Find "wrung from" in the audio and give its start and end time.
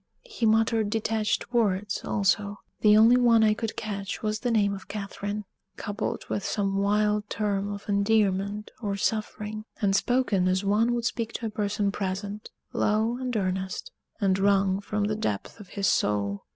14.39-15.03